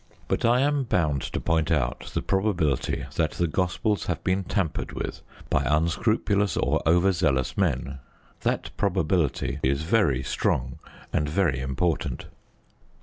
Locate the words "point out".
1.39-2.09